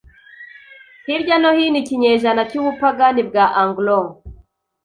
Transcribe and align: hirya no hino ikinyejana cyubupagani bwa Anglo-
hirya 1.05 1.35
no 1.41 1.49
hino 1.57 1.77
ikinyejana 1.81 2.41
cyubupagani 2.49 3.21
bwa 3.29 3.45
Anglo- 3.61 4.05